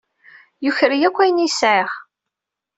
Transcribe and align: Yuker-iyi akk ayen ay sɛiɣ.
Yuker-iyi 0.63 1.05
akk 1.07 1.17
ayen 1.23 1.43
ay 1.43 1.51
sɛiɣ. 1.59 1.89